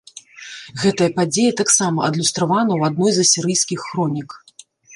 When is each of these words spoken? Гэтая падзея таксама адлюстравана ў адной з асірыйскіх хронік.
Гэтая 0.83 1.09
падзея 1.19 1.51
таксама 1.61 1.99
адлюстравана 2.09 2.71
ў 2.79 2.91
адной 2.91 3.11
з 3.19 3.29
асірыйскіх 3.29 3.79
хронік. 3.87 4.29